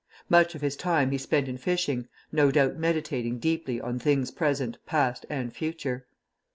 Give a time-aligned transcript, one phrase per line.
[0.29, 4.79] Much of his time he spent in fishing, no doubt meditating deeply on things present,
[4.87, 6.07] past, and future.